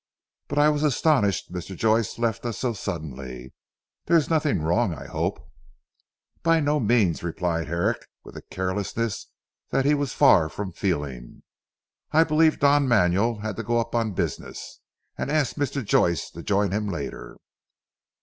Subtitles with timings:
[0.47, 1.75] But I was astonished Mr.
[1.77, 3.53] Joyce left us so suddenly.
[4.07, 5.39] There is nothing wrong I hope."
[6.41, 9.27] "By no means," replied Herrick with a carelessness
[9.83, 11.43] he was far from feeling.
[12.11, 14.79] "I believe Don Manuel had to go up on business,
[15.19, 15.85] and asked Mr.
[15.85, 17.37] Joyce to join him later."